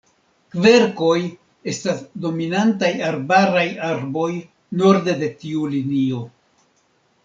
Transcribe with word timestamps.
Kverkoj 0.53 1.17
estas 1.73 2.01
dominantaj 2.25 2.91
arbaraj 3.13 3.69
arboj 3.93 4.29
norde 4.83 5.19
de 5.25 5.35
tiu 5.45 5.73
linio. 5.79 6.29